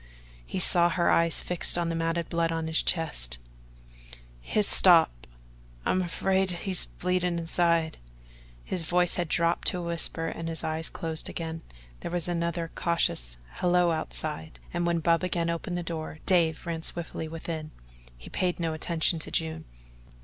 He 0.47 0.57
saw 0.59 0.89
her 0.89 1.11
eyes 1.11 1.41
fixed 1.41 1.77
on 1.77 1.89
the 1.89 1.95
matted 1.95 2.27
blood 2.27 2.51
on 2.51 2.65
his 2.65 2.81
chest. 2.81 3.37
"Hit's 4.39 4.67
stopped. 4.67 5.27
I'm 5.85 6.01
afeared 6.01 6.49
hit's 6.49 6.85
bleedin' 6.85 7.37
inside." 7.37 7.99
His 8.63 8.81
voice 8.81 9.17
had 9.17 9.27
dropped 9.27 9.67
to 9.67 9.77
a 9.77 9.83
whisper 9.83 10.25
and 10.27 10.49
his 10.49 10.63
eyes 10.63 10.89
closed 10.89 11.29
again. 11.29 11.61
There 11.99 12.09
was 12.09 12.27
another 12.27 12.71
cautious 12.73 13.37
"Hello" 13.57 13.91
outside, 13.91 14.57
and 14.73 14.87
when 14.87 15.01
Bub 15.01 15.23
again 15.23 15.51
opened 15.51 15.77
the 15.77 15.83
door 15.83 16.17
Dave 16.25 16.65
ran 16.65 16.81
swiftly 16.81 17.27
within. 17.27 17.69
He 18.17 18.27
paid 18.31 18.59
no 18.59 18.73
attention 18.73 19.19
to 19.19 19.29
June. 19.29 19.65